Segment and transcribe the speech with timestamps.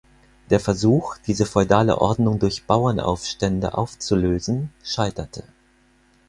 [0.49, 5.43] Der Versuch, diese feudale Ordnung durch Bauernaufstände aufzulösen, scheiterte.